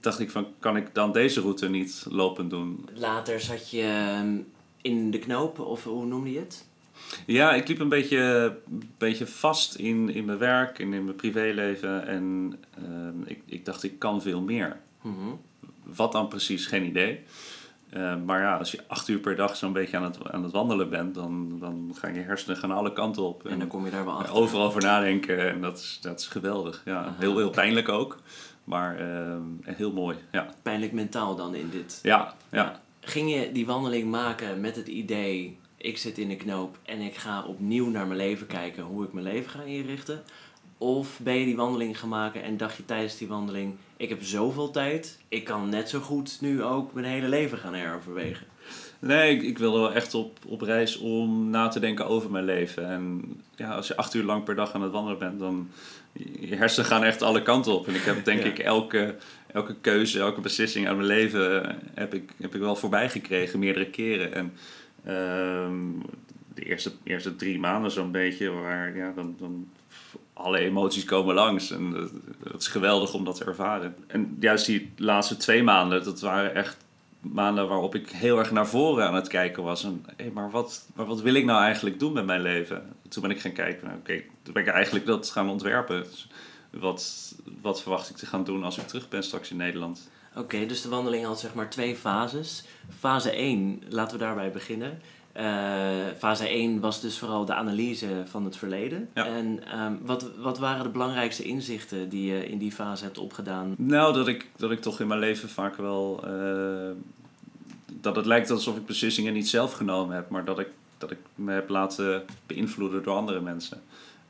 dacht 0.00 0.18
ik 0.18 0.30
van, 0.30 0.46
kan 0.58 0.76
ik 0.76 0.94
dan 0.94 1.12
deze 1.12 1.40
route 1.40 1.68
niet 1.68 2.06
lopend 2.08 2.50
doen? 2.50 2.88
Later 2.94 3.40
zat 3.40 3.70
je 3.70 3.82
ehm, 3.82 4.36
in 4.82 5.10
de 5.10 5.18
knoop, 5.18 5.58
of 5.58 5.84
hoe 5.84 6.06
noemde 6.06 6.32
je 6.32 6.38
het? 6.38 6.64
Ja, 7.26 7.52
ik 7.54 7.68
liep 7.68 7.80
een 7.80 7.88
beetje, 7.88 8.56
beetje 8.98 9.26
vast 9.26 9.74
in, 9.74 10.14
in 10.14 10.24
mijn 10.24 10.38
werk 10.38 10.78
en 10.78 10.92
in 10.92 11.04
mijn 11.04 11.16
privéleven. 11.16 12.06
En 12.06 12.54
ehm, 12.76 13.22
ik, 13.24 13.42
ik 13.46 13.64
dacht, 13.64 13.82
ik 13.82 13.98
kan 13.98 14.22
veel 14.22 14.40
meer. 14.40 14.80
Mhm. 15.02 15.28
Wat 15.82 16.12
dan 16.12 16.28
precies, 16.28 16.66
geen 16.66 16.84
idee. 16.84 17.20
Eh, 17.90 18.16
maar 18.26 18.40
ja, 18.40 18.56
als 18.56 18.70
je 18.70 18.80
acht 18.86 19.08
uur 19.08 19.18
per 19.18 19.36
dag 19.36 19.56
zo'n 19.56 19.72
beetje 19.72 19.96
aan 19.96 20.02
het, 20.04 20.30
aan 20.30 20.42
het 20.42 20.52
wandelen 20.52 20.90
bent, 20.90 21.14
dan, 21.14 21.56
dan 21.60 21.92
gaan 21.98 22.14
je 22.14 22.20
hersenen 22.20 22.56
gaan 22.56 22.70
alle 22.70 22.92
kanten 22.92 23.22
op. 23.22 23.46
En 23.46 23.58
dan 23.58 23.68
kom 23.68 23.84
je 23.84 23.90
daar 23.90 24.04
wel 24.04 24.14
achter. 24.14 24.34
overal 24.34 24.66
over 24.66 24.82
nadenken 24.82 25.50
en 25.50 25.60
dat 25.60 25.78
is, 25.78 25.98
dat 26.02 26.20
is 26.20 26.26
geweldig. 26.26 26.82
Ja, 26.84 26.98
Aha. 26.98 27.14
heel, 27.18 27.36
heel 27.36 27.50
pijnlijk 27.50 27.88
ook, 27.88 28.18
maar 28.64 28.98
ehm, 28.98 29.42
heel 29.62 29.92
mooi. 29.92 30.16
Ja, 30.32 30.46
Pijnlijk 30.62 30.92
mentaal 30.92 31.36
dan 31.36 31.54
in 31.54 31.68
dit. 31.70 31.98
ja, 32.02 32.34
ja. 32.50 32.80
Ging 33.00 33.34
je 33.34 33.52
die 33.52 33.66
wandeling 33.66 34.10
maken 34.10 34.60
met 34.60 34.76
het 34.76 34.86
idee, 34.88 35.58
ik 35.80 35.98
zit 35.98 36.18
in 36.18 36.28
de 36.28 36.36
knoop 36.36 36.76
en 36.84 37.00
ik 37.00 37.14
ga 37.14 37.44
opnieuw 37.44 37.90
naar 37.90 38.06
mijn 38.06 38.18
leven 38.20 38.46
kijken, 38.46 38.82
hoe 38.82 39.04
ik 39.04 39.12
mijn 39.12 39.26
leven 39.26 39.50
ga 39.50 39.62
inrichten? 39.62 40.22
Of 40.78 41.18
ben 41.22 41.34
je 41.34 41.44
die 41.44 41.56
wandeling 41.56 41.98
gaan 41.98 42.08
maken 42.08 42.42
en 42.42 42.56
dacht 42.56 42.76
je 42.76 42.84
tijdens 42.84 43.18
die 43.18 43.28
wandeling, 43.28 43.74
ik 43.96 44.08
heb 44.08 44.22
zoveel 44.22 44.70
tijd, 44.70 45.18
ik 45.28 45.44
kan 45.44 45.68
net 45.68 45.88
zo 45.88 46.00
goed 46.00 46.38
nu 46.40 46.62
ook 46.62 46.92
mijn 46.92 47.06
hele 47.06 47.28
leven 47.28 47.58
gaan 47.58 47.74
heroverwegen? 47.74 48.46
Nee, 48.98 49.34
ik, 49.36 49.42
ik 49.42 49.58
wilde 49.58 49.78
wel 49.78 49.92
echt 49.92 50.14
op, 50.14 50.38
op 50.46 50.60
reis 50.60 50.98
om 50.98 51.50
na 51.50 51.68
te 51.68 51.80
denken 51.80 52.06
over 52.06 52.30
mijn 52.30 52.44
leven. 52.44 52.86
En 52.88 53.22
ja, 53.56 53.74
als 53.74 53.86
je 53.88 53.96
acht 53.96 54.14
uur 54.14 54.24
lang 54.24 54.44
per 54.44 54.54
dag 54.54 54.72
aan 54.72 54.82
het 54.82 54.92
wandelen 54.92 55.18
bent, 55.18 55.38
dan 55.38 55.70
je 56.40 56.54
hersenen 56.56 56.88
gaan 56.90 57.04
echt 57.04 57.22
alle 57.22 57.42
kanten 57.42 57.72
op. 57.72 57.88
En 57.88 57.94
ik 57.94 58.02
heb 58.02 58.24
denk 58.24 58.42
Ja. 58.42 58.46
ik 58.46 58.58
elke, 58.58 59.16
elke 59.52 59.74
keuze, 59.80 60.18
elke 60.20 60.40
beslissing 60.40 60.86
uit 60.86 60.96
mijn 60.96 61.08
leven 61.08 61.78
heb 61.94 62.14
ik, 62.14 62.30
heb 62.40 62.54
ik 62.54 62.60
wel 62.60 62.76
voorbij 62.76 63.10
gekregen, 63.10 63.58
meerdere 63.58 63.90
keren. 63.90 64.34
En 64.34 64.52
ehm, 65.04 65.78
de 66.54 66.62
eerste, 66.62 66.92
eerste 67.02 67.36
drie 67.36 67.58
maanden 67.58 67.90
zo'n 67.90 68.12
beetje, 68.12 68.50
waar 68.50 68.96
ja, 68.96 69.12
dan, 69.12 69.34
dan 69.38 69.68
alle 70.32 70.58
emoties 70.58 71.04
komen 71.04 71.34
langs. 71.34 71.70
En 71.70 72.10
dat, 72.50 72.60
is 72.60 72.68
geweldig 72.68 73.14
om 73.14 73.24
dat 73.24 73.36
te 73.36 73.44
ervaren. 73.44 73.94
En 74.06 74.36
juist 74.40 74.66
die 74.66 74.92
laatste 74.96 75.36
twee 75.36 75.62
maanden, 75.62 76.04
dat 76.04 76.20
waren 76.20 76.54
echt 76.54 76.76
maanden 77.20 77.68
waarop 77.68 77.94
ik 77.94 78.10
heel 78.10 78.38
erg 78.38 78.50
naar 78.50 78.66
voren 78.66 79.06
aan 79.06 79.14
het 79.14 79.28
kijken 79.28 79.62
was. 79.62 79.84
En, 79.84 80.04
hé, 80.16 80.30
maar, 80.30 80.50
wat, 80.50 80.88
maar 80.94 81.06
wat 81.06 81.20
wil 81.20 81.34
ik 81.34 81.44
nou 81.44 81.62
eigenlijk 81.62 81.98
doen 81.98 82.12
met 82.12 82.26
mijn 82.26 82.42
leven? 82.42 82.96
Toen 83.08 83.22
ben 83.22 83.30
ik 83.30 83.40
gaan 83.40 83.52
kijken, 83.52 83.86
nou, 83.86 83.98
oké, 83.98 84.22
toen 84.42 84.52
ben 84.52 84.62
ik 84.62 84.68
eigenlijk 84.68 85.06
dat 85.06 85.30
gaan 85.30 85.50
ontwerpen. 85.50 86.02
Dus 86.02 86.28
wat, 86.70 87.34
wat 87.62 87.82
verwacht 87.82 88.10
ik 88.10 88.16
te 88.16 88.26
gaan 88.26 88.44
doen 88.44 88.64
als 88.64 88.78
ik 88.78 88.86
terug 88.86 89.08
ben 89.08 89.22
straks 89.22 89.50
in 89.50 89.56
Nederland? 89.56 90.10
Oké, 90.36 90.66
dus 90.66 90.82
de 90.82 90.88
wandeling 90.88 91.24
had 91.24 91.40
zeg 91.40 91.54
maar 91.54 91.70
twee 91.70 91.96
fases. 91.96 92.64
Fase 92.98 93.30
1, 93.30 93.82
laten 93.88 94.18
we 94.18 94.24
daarbij 94.24 94.50
beginnen. 94.50 95.00
Eh, 95.32 95.44
fase 96.18 96.48
1 96.48 96.80
was 96.80 97.00
dus 97.00 97.18
vooral 97.18 97.44
de 97.44 97.54
analyse 97.54 98.22
van 98.26 98.44
het 98.44 98.56
verleden. 98.56 99.08
Ja. 99.14 99.26
En 99.26 99.64
ehm, 99.66 99.92
wat, 100.02 100.30
wat 100.38 100.58
waren 100.58 100.82
de 100.82 100.88
belangrijkste 100.90 101.42
inzichten 101.42 102.08
die 102.08 102.32
je 102.32 102.48
in 102.48 102.58
die 102.58 102.72
fase 102.72 103.04
hebt 103.04 103.18
opgedaan? 103.18 103.74
Nou, 103.78 104.14
dat 104.14 104.28
ik, 104.28 104.46
dat 104.56 104.70
ik 104.70 104.80
toch 104.80 105.00
in 105.00 105.06
mijn 105.06 105.20
leven 105.20 105.48
vaak 105.48 105.76
wel... 105.76 106.20
eh, 106.24 106.90
dat 108.00 108.16
het 108.16 108.26
lijkt 108.26 108.50
alsof 108.50 108.76
ik 108.76 108.86
beslissingen 108.86 109.32
niet 109.32 109.48
zelf 109.48 109.72
genomen 109.72 110.14
heb, 110.14 110.28
maar 110.28 110.44
dat 110.44 110.58
ik, 110.58 110.68
dat 110.98 111.10
ik 111.10 111.18
me 111.34 111.52
heb 111.52 111.68
laten 111.68 112.24
beïnvloeden 112.46 113.02
door 113.02 113.16
andere 113.16 113.40
mensen. 113.40 113.82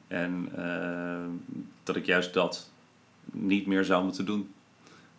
En 0.08 0.48
eh, 0.56 1.54
dat 1.82 1.96
ik 1.96 2.06
juist 2.06 2.34
dat 2.34 2.68
niet 3.32 3.66
meer 3.66 3.84
zou 3.84 4.04
moeten 4.04 4.24
doen. 4.24 4.50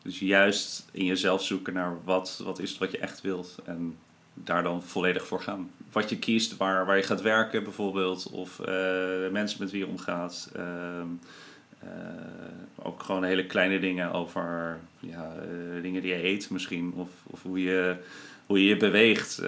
Dus 0.04 0.20
juist 0.20 0.86
in 0.92 1.06
jezelf 1.06 1.44
zoeken 1.44 1.74
naar 1.74 1.98
wat, 2.04 2.42
wat 2.44 2.60
is 2.60 2.70
het 2.70 2.80
wat 2.80 2.92
je 2.92 2.98
echt 2.98 3.22
wilt. 3.22 3.56
En 3.66 3.98
daar 4.34 4.64
dan 4.64 4.84
volledig 4.84 5.26
voor 5.28 5.42
gaan. 5.42 5.72
Wat 5.92 6.10
je 6.10 6.20
kiest, 6.20 6.58
waar, 6.58 6.86
waar 6.86 6.98
je 6.98 7.04
gaat 7.04 7.22
werken 7.22 7.64
bijvoorbeeld. 7.64 8.30
Of 8.30 8.60
eh, 8.60 9.30
mensen 9.32 9.60
met 9.60 9.72
wie 9.72 9.80
je 9.80 9.88
omgaat. 9.88 10.52
Ehm, 10.56 11.08
eh, 11.80 11.90
ook 12.76 13.04
gewoon 13.04 13.24
hele 13.24 13.46
kleine 13.46 13.80
dingen 13.80 14.12
over 14.12 14.80
ja, 15.00 15.34
eh, 15.36 15.82
dingen 15.82 16.02
die 16.02 16.12
je 16.12 16.24
eet 16.24 16.50
misschien. 16.50 16.94
Of, 16.96 17.10
of 17.24 17.42
hoe, 17.42 17.62
je, 17.62 17.96
hoe 18.46 18.60
je 18.60 18.68
je 18.68 18.78
beweegt. 18.78 19.42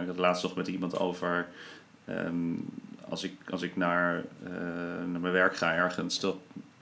Ik 0.00 0.06
had 0.06 0.16
laatst 0.16 0.42
nog 0.42 0.56
met 0.56 0.66
iemand 0.66 0.98
over... 0.98 1.48
ehm, 2.04 2.54
als 3.08 3.24
ik, 3.24 3.32
als 3.50 3.62
ik 3.62 3.76
naar, 3.76 4.24
naar 5.06 5.20
mijn 5.20 5.32
werk 5.32 5.56
ga 5.56 5.74
ergens... 5.74 6.20
Dat, 6.20 6.36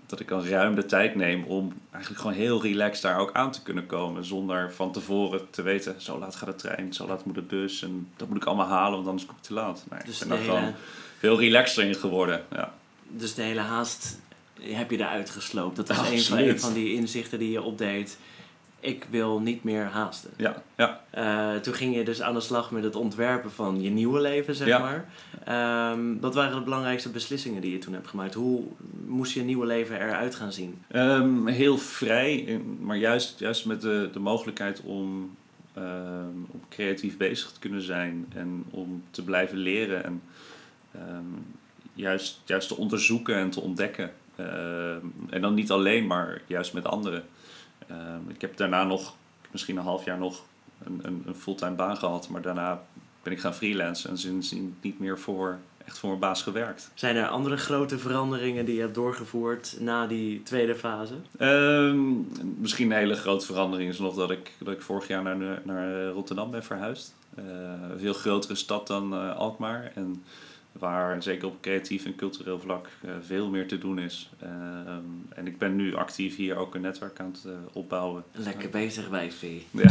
dat 0.06 0.20
ik 0.20 0.28
dan 0.28 0.46
ruim 0.46 0.75
de 0.75 0.87
tijd 0.87 1.14
neem 1.14 1.44
om 1.44 1.73
eigenlijk 1.90 2.23
gewoon 2.23 2.37
heel 2.37 2.62
relaxed 2.62 3.02
daar 3.02 3.18
ook 3.18 3.32
aan 3.32 3.52
te 3.52 3.62
kunnen 3.62 3.87
komen. 3.87 4.25
Zonder 4.25 4.73
van 4.73 4.92
tevoren 4.92 5.50
te 5.50 5.62
weten, 5.62 5.94
zo 6.00 6.18
laat 6.18 6.37
gaat 6.37 6.49
de 6.49 6.54
trein, 6.54 6.92
zo 6.92 7.06
laat 7.06 7.25
moet 7.25 7.34
de 7.34 7.42
bus. 7.42 7.82
En 7.82 8.08
dat 8.16 8.28
moet 8.28 8.37
ik 8.37 8.44
allemaal 8.44 8.66
halen, 8.68 8.94
want 8.94 9.06
anders 9.06 9.26
kom 9.26 9.37
ik 9.37 9.42
te 9.42 9.54
laat. 9.54 9.84
Nee, 9.90 10.00
Dus 10.04 10.20
ik 10.23 10.28
ben 10.28 10.28
daar 10.28 10.46
hele, 10.46 10.58
gewoon 10.58 10.75
veel 11.18 11.38
relaxter 11.38 11.84
in 11.84 11.94
geworden. 11.94 12.44
Ja. 12.52 12.75
dus 13.08 13.34
de 13.34 13.42
hele 13.42 13.61
haast 13.61 14.18
heb 14.61 14.90
je 14.90 14.96
eruit 14.99 15.30
gesloopt. 15.30 15.76
Dat 15.76 15.88
was 15.88 15.96
een 15.99 16.04
van, 16.04 16.16
Absoluut. 16.18 16.49
een 16.52 16.61
van 16.61 16.73
die 16.73 16.94
inzichten 16.94 17.38
die 17.38 17.50
je 17.50 17.62
opdeed. 17.62 18.18
Ik 18.84 19.06
wil 19.10 19.40
niet 19.40 19.64
meer 19.64 19.84
haasten. 19.84 20.30
Ja, 20.36 20.62
ja. 20.76 21.00
Eh, 21.10 21.60
toen 21.60 21.74
ging 21.74 21.94
je 21.96 22.04
dus 22.04 22.22
aan 22.22 22.34
de 22.34 22.40
slag 22.40 22.70
met 22.70 22.82
het 22.84 22.96
ontwerpen 22.96 23.50
van 23.52 23.82
je 23.82 23.90
nieuwe 23.90 24.20
leven, 24.20 24.54
zeg 24.54 24.66
Ja. 24.66 24.78
maar. 24.78 25.08
Ehm, 25.44 26.18
wat 26.20 26.34
waren 26.34 26.56
de 26.58 26.64
belangrijkste 26.64 27.10
beslissingen 27.10 27.60
die 27.60 27.72
je 27.72 27.78
toen 27.78 27.92
hebt 27.94 28.08
gemaakt? 28.08 28.34
Hoe 28.34 28.62
moest 29.06 29.32
je 29.32 29.42
nieuwe 29.42 29.66
leven 29.66 30.00
eruit 30.00 30.34
gaan 30.34 30.52
zien? 30.52 30.82
Ehm, 30.88 31.46
heel 31.46 31.78
vrij, 31.78 32.44
en- 32.48 32.78
maar 32.80 32.96
juist, 32.96 33.38
juist 33.38 33.66
met 33.66 33.80
de, 33.80 34.08
de 34.12 34.18
mogelijkheid 34.18 34.80
om, 34.80 35.36
ehm, 35.74 36.36
om 36.50 36.60
creatief 36.68 37.16
bezig 37.16 37.50
te 37.52 37.58
kunnen 37.60 37.82
zijn 37.82 38.26
en 38.34 38.64
om 38.70 39.02
te 39.10 39.24
blijven 39.24 39.58
leren 39.58 40.04
en 40.04 40.22
juist, 41.94 42.40
juist 42.44 42.68
te 42.68 42.76
onderzoeken 42.76 43.36
en 43.36 43.50
te 43.50 43.60
ontdekken. 43.60 44.12
En 45.30 45.40
dan 45.40 45.54
niet 45.54 45.70
alleen, 45.70 46.06
maar 46.06 46.42
juist 46.46 46.72
met 46.72 46.86
anderen. 46.86 47.24
Ehm, 47.88 48.28
ik 48.28 48.40
heb 48.40 48.56
daarna 48.56 48.84
nog, 48.84 49.14
misschien 49.50 49.76
een 49.76 49.82
half 49.82 50.04
jaar 50.04 50.18
nog, 50.18 50.42
een, 50.84 51.00
een, 51.02 51.22
een 51.26 51.34
fulltime 51.34 51.74
baan 51.74 51.96
gehad, 51.96 52.28
maar 52.28 52.42
daarna 52.42 52.82
ben 53.22 53.32
ik 53.32 53.40
gaan 53.40 53.54
freelancen 53.54 54.10
en 54.10 54.18
sindsdien 54.18 54.76
niet 54.80 54.98
meer 54.98 55.18
voor, 55.18 55.58
echt 55.84 55.98
voor 55.98 56.08
mijn 56.08 56.20
baas 56.20 56.42
gewerkt. 56.42 56.90
Zijn 56.94 57.16
er 57.16 57.28
andere 57.28 57.56
grote 57.56 57.98
veranderingen 57.98 58.64
die 58.64 58.74
je 58.74 58.80
hebt 58.80 58.94
doorgevoerd 58.94 59.76
na 59.80 60.06
die 60.06 60.42
tweede 60.42 60.74
fase? 60.74 61.14
Ehm, 61.38 62.12
misschien 62.60 62.90
een 62.90 62.96
hele 62.96 63.14
grote 63.14 63.46
verandering 63.46 63.90
is 63.90 63.98
nog 63.98 64.14
dat 64.14 64.30
ik, 64.30 64.52
dat 64.58 64.74
ik 64.74 64.82
vorig 64.82 65.08
jaar 65.08 65.22
naar, 65.22 65.62
naar 65.64 66.06
Rotterdam 66.06 66.50
ben 66.50 66.64
verhuisd. 66.64 67.14
Eh, 67.34 67.44
een 67.90 67.98
veel 67.98 68.12
grotere 68.12 68.54
stad 68.54 68.86
dan 68.86 69.14
eh, 69.14 69.36
Alkmaar. 69.36 69.92
En 69.94 70.24
waar 70.78 71.22
zeker 71.22 71.48
op 71.48 71.60
creatief 71.60 72.04
en 72.04 72.16
cultureel 72.16 72.60
vlak 72.60 72.88
eh, 73.02 73.10
veel 73.20 73.48
meer 73.48 73.68
te 73.68 73.78
doen 73.78 73.98
is. 73.98 74.30
Ehm, 74.40 75.02
en 75.34 75.46
ik 75.46 75.58
ben 75.58 75.76
nu 75.76 75.94
actief 75.94 76.36
hier 76.36 76.56
ook 76.56 76.74
een 76.74 76.80
netwerk 76.80 77.20
aan 77.20 77.30
het 77.32 77.44
eh, 77.44 77.52
opbouwen. 77.72 78.24
Lekker 78.32 78.70
bezig 78.70 79.10
bij 79.10 79.30
V. 79.32 79.60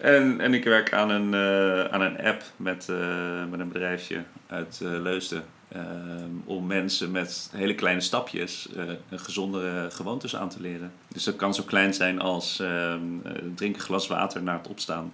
En, 0.00 0.40
en 0.40 0.54
ik 0.54 0.64
werk 0.64 0.92
aan 0.92 1.10
een, 1.10 1.34
eh, 1.34 1.84
aan 1.84 2.00
een 2.00 2.20
app 2.20 2.42
met, 2.56 2.88
eh, 2.88 3.44
met 3.50 3.60
een 3.60 3.68
bedrijfje 3.68 4.22
uit 4.46 4.80
eh, 4.82 4.88
Leusden. 4.88 5.44
ehm, 5.68 6.30
om 6.44 6.66
mensen 6.66 7.10
met 7.10 7.50
hele 7.52 7.74
kleine 7.74 8.00
stapjes 8.00 8.68
eh, 8.76 8.84
een 9.10 9.18
gezondere 9.18 9.90
gewoontes 9.90 10.36
aan 10.36 10.48
te 10.48 10.60
leren. 10.60 10.92
Dus 11.08 11.24
dat 11.24 11.36
kan 11.36 11.54
zo 11.54 11.62
klein 11.62 11.94
zijn 11.94 12.20
als 12.20 12.60
ehm, 12.60 13.00
eh, 13.24 13.32
drink 13.54 13.74
een 13.74 13.80
glas 13.80 14.06
water 14.06 14.42
na 14.42 14.56
het 14.56 14.68
opstaan. 14.68 15.12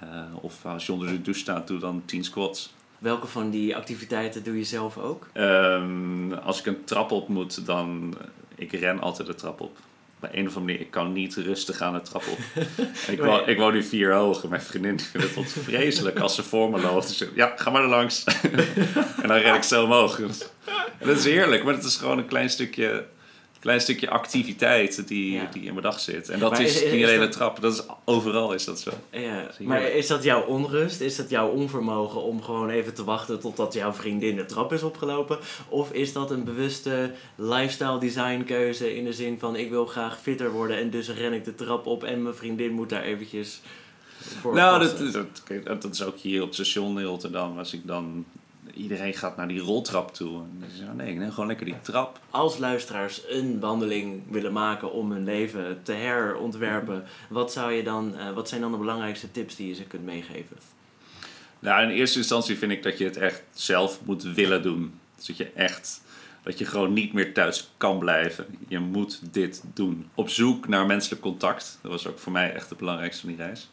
Eh, 0.00 0.08
of 0.40 0.64
als 0.64 0.86
je 0.86 0.92
onder 0.92 1.08
de 1.08 1.22
douche 1.22 1.40
staat, 1.40 1.66
doe 1.66 1.78
dan 1.78 2.02
10 2.04 2.24
squats. 2.24 2.74
Welke 2.98 3.26
van 3.26 3.50
die 3.50 3.76
activiteiten 3.76 4.42
doe 4.44 4.56
je 4.58 4.64
zelf 4.64 4.98
ook? 4.98 5.28
Ehm, 5.32 6.32
als 6.32 6.58
ik 6.58 6.66
een 6.66 6.84
trap 6.84 7.10
op 7.10 7.28
moet, 7.28 7.66
dan... 7.66 8.14
Ik 8.54 8.72
ren 8.72 9.00
altijd 9.00 9.28
de 9.28 9.34
trap 9.34 9.60
op. 9.60 9.76
Op 10.20 10.22
een 10.22 10.28
of 10.28 10.36
andere 10.36 10.60
manier, 10.60 10.80
ik 10.80 10.90
kan 10.90 11.12
niet 11.12 11.34
rustig 11.34 11.80
aan 11.80 11.92
de 11.92 12.00
trap 12.00 12.22
op. 12.26 12.38
ik, 13.12 13.20
woon, 13.20 13.48
ik 13.48 13.58
woon 13.58 13.72
nu 13.72 13.82
vier 13.82 14.14
hoog. 14.14 14.48
Mijn 14.48 14.62
vriendin 14.62 15.00
vindt 15.00 15.34
het 15.34 15.52
vreselijk 15.52 16.18
als 16.18 16.34
ze 16.34 16.42
voor 16.42 16.70
me 16.70 16.80
loopt. 16.80 17.08
Dus, 17.08 17.28
ja, 17.34 17.52
ga 17.56 17.70
maar 17.70 17.82
er 17.82 17.88
langs. 17.88 18.24
en 19.22 19.28
dan 19.28 19.36
ren 19.36 19.54
ik 19.54 19.62
zo 19.62 19.84
omhoog. 19.84 20.20
En 20.20 21.06
dat 21.06 21.16
is 21.16 21.24
heerlijk, 21.24 21.64
maar 21.64 21.74
het 21.74 21.84
is 21.84 21.96
gewoon 21.96 22.18
een 22.18 22.26
klein 22.26 22.50
stukje, 22.50 23.06
klein 23.66 23.80
stukje 23.80 24.10
activiteit 24.10 25.08
die, 25.08 25.32
Ja. 25.32 25.48
die 25.52 25.62
in 25.62 25.70
mijn 25.70 25.82
dag 25.82 26.00
zit. 26.00 26.28
En 26.28 26.38
dat 26.38 26.50
Maar 26.50 26.60
is, 26.60 26.82
niet 26.84 27.04
alleen 27.04 27.20
de 27.20 27.28
trap, 27.28 27.60
dat 27.60 27.72
is, 27.72 27.82
overal 28.04 28.52
is 28.52 28.64
dat 28.64 28.80
zo. 28.80 28.90
Ja, 29.10 29.50
maar 29.60 29.82
is 29.82 30.06
dat 30.06 30.22
jouw 30.22 30.42
onrust? 30.42 31.00
Is 31.00 31.16
dat 31.16 31.30
jouw 31.30 31.48
onvermogen 31.48 32.22
om 32.22 32.42
gewoon 32.42 32.70
even 32.70 32.94
te 32.94 33.04
wachten 33.04 33.40
totdat 33.40 33.74
jouw 33.74 33.92
vriendin 33.92 34.36
de 34.36 34.46
trap 34.46 34.72
is 34.72 34.82
opgelopen? 34.82 35.38
Of 35.68 35.92
is 35.92 36.12
dat 36.12 36.30
een 36.30 36.44
bewuste 36.44 37.10
lifestyle 37.36 37.98
design 37.98 38.44
keuze 38.44 38.96
in 38.96 39.04
de 39.04 39.12
zin 39.12 39.38
van 39.38 39.56
ik 39.56 39.70
wil 39.70 39.86
graag 39.86 40.20
fitter 40.20 40.50
worden 40.50 40.78
en 40.78 40.90
dus 40.90 41.08
ren 41.08 41.32
ik 41.32 41.44
de 41.44 41.54
trap 41.54 41.86
op 41.86 42.04
en 42.04 42.22
mijn 42.22 42.34
vriendin 42.34 42.72
moet 42.72 42.88
daar 42.88 43.02
eventjes 43.02 43.60
voor 44.40 44.54
Nou, 44.54 44.78
dat, 44.82 44.98
dat, 45.12 45.26
dat, 45.64 45.82
dat 45.82 45.94
is 45.94 46.02
ook 46.02 46.18
hier 46.18 46.40
op 46.40 46.46
het 46.46 46.54
station 46.54 46.98
in 47.00 47.04
Rotterdam. 47.06 47.58
Als 47.58 47.72
ik 47.72 47.86
dan... 47.86 48.24
Iedereen 48.76 49.14
gaat 49.14 49.36
naar 49.36 49.48
die 49.48 49.60
roltrap 49.60 50.14
toe. 50.14 50.42
En 50.42 50.56
dan 50.60 50.68
zeg 50.70 50.88
ik, 50.88 50.94
nee, 50.94 51.14
neem 51.14 51.30
gewoon 51.30 51.46
lekker 51.46 51.66
die 51.66 51.80
trap. 51.80 52.20
Als 52.30 52.58
luisteraars 52.58 53.22
een 53.28 53.60
wandeling 53.60 54.22
willen 54.30 54.52
maken 54.52 54.92
om 54.92 55.12
hun 55.12 55.24
leven 55.24 55.82
te 55.82 55.92
herontwerpen, 55.92 57.04
wat, 57.28 57.52
zou 57.52 57.72
je 57.72 57.82
dan, 57.82 58.16
eh, 58.16 58.32
wat 58.32 58.48
zijn 58.48 58.60
dan 58.60 58.72
de 58.72 58.78
belangrijkste 58.78 59.30
tips 59.30 59.56
die 59.56 59.68
je 59.68 59.74
ze 59.74 59.84
kunt 59.84 60.04
meegeven? 60.04 60.56
Nou, 61.58 61.82
in 61.82 61.88
eerste 61.88 62.18
instantie 62.18 62.58
vind 62.58 62.72
ik 62.72 62.82
dat 62.82 62.98
je 62.98 63.04
het 63.04 63.16
echt 63.16 63.42
zelf 63.52 64.00
moet 64.04 64.22
willen 64.22 64.62
doen. 64.62 65.00
Dus 65.16 65.26
dat 65.26 65.36
je 65.36 65.50
echt... 65.54 66.04
Dat 66.42 66.58
je 66.58 66.64
gewoon 66.64 66.92
niet 66.92 67.12
meer 67.12 67.34
thuis 67.34 67.70
kan 67.76 67.98
blijven. 67.98 68.46
Je 68.68 68.78
moet 68.78 69.20
dit 69.32 69.62
doen. 69.74 70.08
Op 70.14 70.28
zoek 70.28 70.68
naar 70.68 70.86
menselijk 70.86 71.22
contact. 71.22 71.78
Dat 71.82 71.90
was 71.90 72.06
ook 72.06 72.18
voor 72.18 72.32
mij 72.32 72.54
echt 72.54 72.68
het 72.68 72.78
belangrijkste 72.78 73.20
van 73.20 73.28
die 73.28 73.44
reis. 73.44 73.70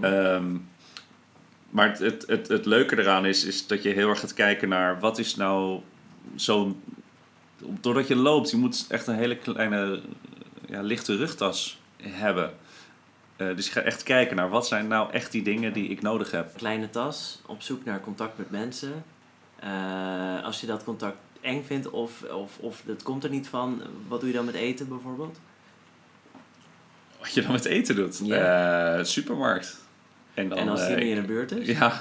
Ehm, 0.00 0.56
maar 1.76 1.88
het, 1.88 1.98
het, 1.98 2.24
het, 2.26 2.48
het 2.48 2.66
leuke 2.66 2.98
eraan 2.98 3.26
is, 3.26 3.44
is 3.44 3.66
dat 3.66 3.82
je 3.82 3.88
heel 3.88 4.08
erg 4.08 4.20
gaat 4.20 4.34
kijken 4.34 4.68
naar 4.68 5.00
wat 5.00 5.18
is 5.18 5.36
nou 5.36 5.80
zo'n. 6.34 6.82
Doordat 7.58 8.08
je 8.08 8.16
loopt, 8.16 8.50
je 8.50 8.56
moet 8.56 8.86
echt 8.88 9.06
een 9.06 9.14
hele 9.14 9.36
kleine, 9.36 10.00
ja, 10.66 10.80
lichte 10.80 11.16
rugtas 11.16 11.80
hebben. 12.02 12.52
Eh, 13.36 13.56
dus 13.56 13.66
je 13.66 13.72
gaat 13.72 13.84
echt 13.84 14.02
kijken 14.02 14.36
naar 14.36 14.48
wat 14.48 14.66
zijn 14.66 14.88
nou 14.88 15.12
echt 15.12 15.32
die 15.32 15.42
dingen 15.42 15.72
die 15.72 15.88
ik 15.88 16.02
nodig 16.02 16.30
heb. 16.30 16.56
Kleine 16.56 16.90
tas, 16.90 17.40
op 17.46 17.62
zoek 17.62 17.84
naar 17.84 18.00
contact 18.00 18.38
met 18.38 18.50
mensen. 18.50 19.04
Eh, 19.58 20.44
als 20.44 20.60
je 20.60 20.66
dat 20.66 20.84
contact 20.84 21.16
eng 21.40 21.62
vindt 21.64 21.90
of, 21.90 22.22
of, 22.22 22.58
of 22.58 22.82
het 22.86 23.02
komt 23.02 23.24
er 23.24 23.30
niet 23.30 23.48
van, 23.48 23.82
wat 24.08 24.20
doe 24.20 24.28
je 24.28 24.34
dan 24.34 24.44
met 24.44 24.54
eten 24.54 24.88
bijvoorbeeld? 24.88 25.38
Wat 27.18 27.34
je 27.34 27.42
dan 27.42 27.52
met 27.52 27.64
eten 27.64 27.96
doet. 27.96 28.20
Ja. 28.24 28.96
Eh, 28.96 29.04
supermarkt. 29.04 29.84
En, 30.36 30.48
dan, 30.48 30.58
en 30.58 30.68
als 30.68 30.86
die 30.86 30.94
eh, 30.94 31.02
niet 31.02 31.16
in 31.16 31.20
de 31.20 31.26
buurt 31.26 31.52
is? 31.52 31.66
Ja. 31.66 32.00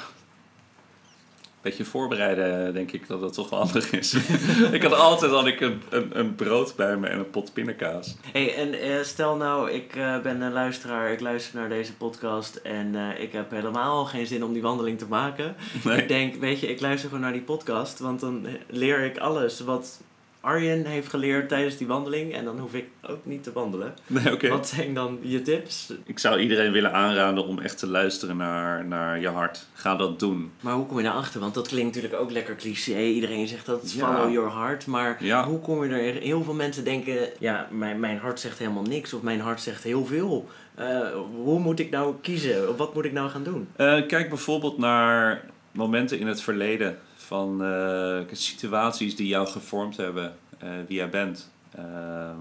Beetje 1.62 1.86
voorbereiden, 1.86 2.74
denk 2.74 2.92
ik 2.92 3.08
dat 3.08 3.22
dat 3.22 3.34
toch 3.34 3.50
wel 3.50 3.60
handig 3.60 3.92
is. 3.92 4.14
ik 4.72 4.84
had 4.84 4.94
altijd 4.94 5.32
had 5.32 5.48
ik 5.48 5.62
een, 5.62 5.82
een, 5.90 6.20
een 6.20 6.36
brood 6.36 6.76
bij 6.76 6.98
me 6.98 7.08
en 7.08 7.20
een 7.20 7.30
pot 7.30 7.54
pindakaas. 7.54 8.16
Hey, 8.32 8.56
en 8.56 8.74
eh, 8.74 9.04
stel 9.04 9.36
nou, 9.36 9.72
ik 9.72 9.96
eh, 9.96 10.22
ben 10.22 10.42
een 10.42 10.52
luisteraar, 10.52 11.12
ik 11.12 11.20
luister 11.20 11.60
naar 11.60 11.70
deze 11.70 11.94
podcast 11.94 12.56
en 12.56 12.96
ik 13.18 13.32
heb 13.32 13.52
helemaal 13.52 14.06
geen 14.06 14.28
zin 14.28 14.44
om 14.44 14.54
die 14.54 14.62
wandeling 14.62 14.98
te 14.98 15.08
maken. 15.08 15.56
Nee. 15.84 15.98
Ik 15.98 16.08
denk, 16.08 16.36
weet 16.36 16.60
je, 16.60 16.68
ik 16.68 16.82
luister 16.82 17.10
gewoon 17.10 17.24
naar 17.24 17.34
die 17.34 17.42
podcast, 17.42 18.00
want 18.00 18.20
dan 18.20 18.48
leer 18.68 19.00
ik 19.00 19.18
alles 19.18 19.60
wat 19.60 20.00
Arjen 20.46 20.86
heeft 20.86 21.08
geleerd 21.10 21.50
tijdens 21.50 21.78
die 21.78 21.88
wandeling 21.88 22.34
en 22.34 22.46
dan 22.46 22.60
hoef 22.60 22.74
ik 22.74 22.86
ook 23.08 23.26
niet 23.26 23.44
te 23.44 23.52
wandelen. 23.54 23.94
Nee. 24.08 24.50
Wat 24.50 24.68
zijn 24.68 24.94
dan 24.94 25.20
je 25.22 25.42
tips? 25.42 25.94
Ik 26.06 26.20
zou 26.20 26.40
iedereen 26.40 26.72
willen 26.72 26.94
aanraden 26.94 27.46
om 27.46 27.60
echt 27.60 27.78
te 27.78 27.88
luisteren 27.88 28.38
naar, 28.38 28.86
naar 28.86 29.20
je 29.20 29.28
hart. 29.28 29.66
Ga 29.74 29.96
dat 29.96 30.20
doen. 30.20 30.52
Maar 30.60 30.74
hoe 30.74 30.86
kom 30.86 30.98
je 30.98 31.04
daarachter? 31.04 31.40
Want 31.40 31.54
dat 31.54 31.68
klinkt 31.68 31.96
natuurlijk 31.96 32.22
ook 32.22 32.32
lekker 32.32 32.56
cliché. 32.56 33.00
Iedereen 33.02 33.48
zegt 33.48 33.66
dat 33.66 33.92
Ja. 33.92 34.14
follow 34.14 34.34
your 34.34 34.52
heart. 34.58 34.86
Maar 34.86 35.18
Ja. 35.20 35.46
hoe 35.48 35.60
kom 35.60 35.84
je 35.84 35.90
er? 35.96 36.22
Heel 36.22 36.44
veel 36.44 36.54
mensen 36.54 36.84
denken, 36.84 37.18
ja, 37.40 37.68
mijn, 37.72 38.00
mijn 38.00 38.18
hart 38.18 38.40
zegt 38.40 38.60
helemaal 38.60 38.84
niks. 38.84 39.14
Of 39.14 39.22
mijn 39.22 39.40
hart 39.40 39.62
zegt 39.62 39.84
heel 39.84 40.06
veel. 40.06 40.50
Eh, 40.76 41.00
hoe 41.36 41.60
moet 41.60 41.80
ik 41.80 41.90
nou 41.90 42.16
kiezen? 42.22 42.76
Wat 42.78 42.94
moet 42.94 43.06
ik 43.06 43.12
nou 43.14 43.30
gaan 43.30 43.44
doen? 43.44 43.68
Eh, 43.76 44.06
kijk 44.08 44.30
bijvoorbeeld 44.30 44.78
naar 44.78 45.44
momenten 45.72 46.20
in 46.20 46.28
het 46.28 46.42
verleden 46.42 46.98
van 47.26 47.64
eh, 47.64 48.20
situaties 48.32 49.16
die 49.16 49.28
jou 49.28 49.48
gevormd 49.48 49.98
hebben, 49.98 50.38
eh, 50.58 50.70
wie 50.88 50.98
jij 50.98 51.10
bent. 51.10 51.52
Ehm, 51.72 52.40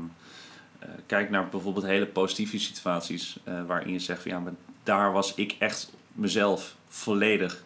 eh, 0.78 0.88
kijk 1.06 1.30
naar 1.30 1.48
bijvoorbeeld 1.48 1.84
hele 1.84 2.06
positieve 2.06 2.58
situaties 2.58 3.38
waarin 3.66 3.92
je 3.92 3.98
zegt 3.98 4.22
van 4.22 4.30
ja, 4.30 4.42
daar 4.82 5.12
was 5.12 5.34
ik 5.34 5.56
echt 5.58 5.92
mezelf 6.12 6.76
volledig. 6.88 7.64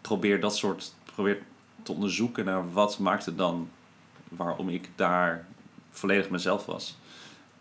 Probeer 0.00 0.40
dat 0.40 0.56
soort, 0.56 0.94
probeer 1.04 1.42
te 1.82 1.92
onderzoeken 1.92 2.44
naar 2.44 2.72
wat 2.72 2.98
maakte 2.98 3.34
dan 3.34 3.70
waarom 4.28 4.68
ik 4.68 4.88
daar 4.96 5.46
volledig 5.90 6.30
mezelf 6.30 6.66
was. 6.66 6.98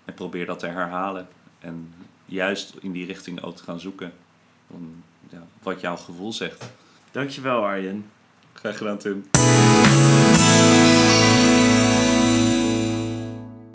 En 0.05 0.13
probeer 0.13 0.45
dat 0.45 0.59
te 0.59 0.67
herhalen. 0.67 1.27
En 1.59 1.93
juist 2.25 2.75
in 2.79 2.91
die 2.91 3.05
richting 3.05 3.41
ook 3.41 3.55
te 3.55 3.63
gaan 3.63 3.79
zoeken. 3.79 4.13
Ja, 5.29 5.43
wat 5.63 5.81
jouw 5.81 5.95
gevoel 5.95 6.33
zegt. 6.33 6.71
Dankjewel 7.11 7.63
Arjen. 7.63 8.05
Graag 8.59 8.77
gedaan, 8.77 8.97
Tim. 8.97 9.23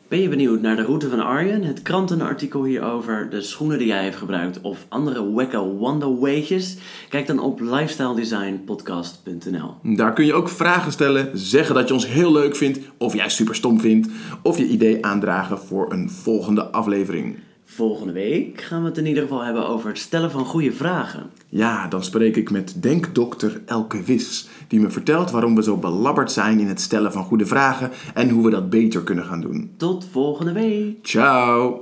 Ben 0.09 0.21
je 0.21 0.29
benieuwd 0.29 0.61
naar 0.61 0.77
de 0.77 0.83
route 0.83 1.09
van 1.09 1.21
Arjen, 1.21 1.63
het 1.63 1.83
krantenartikel 1.83 2.65
hierover, 2.65 3.31
de 3.31 3.43
schoenen 3.43 3.79
die 3.79 3.87
jij 3.87 4.03
heeft 4.03 4.17
gebruikt 4.17 4.61
of 4.61 4.87
andere 4.89 5.31
wacko 5.31 5.67
wonderweetjes? 5.67 6.77
Kijk 7.09 7.27
dan 7.27 7.39
op 7.39 7.61
lifestyledesignpodcast.nl. 7.61 9.75
Daar 9.83 10.13
kun 10.13 10.25
je 10.25 10.35
ook 10.35 10.49
vragen 10.49 10.93
stellen, 10.93 11.39
zeggen 11.39 11.75
dat 11.75 11.89
je 11.89 11.95
ons 11.95 12.09
heel 12.09 12.33
leuk 12.33 12.57
vindt 12.57 12.79
of 12.99 13.15
jij 13.15 13.29
super 13.29 13.55
stom 13.55 13.81
vindt, 13.81 14.09
of 14.43 14.59
je 14.59 14.67
idee 14.67 15.05
aandragen 15.05 15.59
voor 15.59 15.93
een 15.93 16.11
volgende 16.11 16.65
aflevering. 16.65 17.39
Volgende 17.65 18.13
week 18.13 18.61
gaan 18.61 18.83
we 18.83 18.89
het 18.89 18.99
in 18.99 19.07
ieder 19.07 19.23
geval 19.23 19.43
hebben 19.43 19.69
over 19.69 19.89
het 19.89 19.99
stellen 19.99 20.31
van 20.31 20.45
goede 20.45 20.73
vragen. 20.73 21.31
Ja, 21.49 21.89
dan 21.89 22.05
spreek 22.05 22.37
ik 22.37 22.51
met 22.51 22.83
denkdokter 22.83 23.61
Elke 23.67 24.03
Wis, 24.03 24.49
die 24.69 24.81
me 24.81 24.91
vertelt 24.91 25.31
waarom 25.31 25.55
we 25.55 25.63
zo 25.63 25.77
belabberd 25.77 26.33
zijn 26.33 26.61
in 26.61 26.67
het 26.67 26.81
stellen 26.81 27.13
van 27.13 27.25
goede 27.25 27.47
vragen 27.47 27.91
en 28.15 28.29
hoe 28.29 28.45
we 28.45 28.51
dat 28.51 28.71
beter 28.71 29.03
kunnen 29.03 29.25
gaan 29.25 29.41
doen. 29.41 29.75
Tot 29.77 30.07
volgende 30.11 30.53
week. 30.53 30.99
Ciao. 31.03 31.81